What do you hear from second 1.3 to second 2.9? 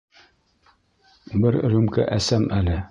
Бер рюмка әсәм әле...